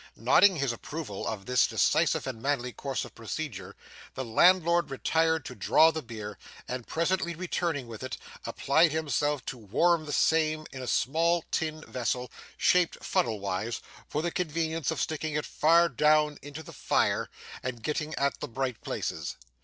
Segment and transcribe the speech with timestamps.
[0.15, 3.75] Nodding his approval of this decisive and manly course of procedure,
[4.15, 9.59] the landlord retired to draw the beer, and presently returning with it, applied himself to
[9.59, 13.79] warm the same in a small tin vessel shaped funnel wise,
[14.09, 17.29] for the convenience of sticking it far down in the fire
[17.61, 19.35] and getting at the bright places.